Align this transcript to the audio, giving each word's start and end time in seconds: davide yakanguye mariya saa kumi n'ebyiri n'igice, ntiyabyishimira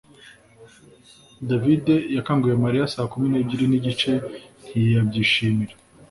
davide 1.47 1.93
yakanguye 2.17 2.55
mariya 2.63 2.91
saa 2.93 3.09
kumi 3.11 3.27
n'ebyiri 3.29 3.65
n'igice, 3.67 4.11
ntiyabyishimira 4.61 5.73